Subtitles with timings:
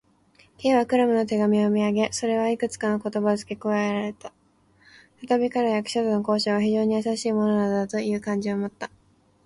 [0.61, 4.33] Ｋ はクラムの手紙を読みあげ、それにいくつかの言葉をつけ加えた。
[5.17, 8.89] ふたたび彼は、役所との交渉が非常にやさしいものなのだという感情をもった。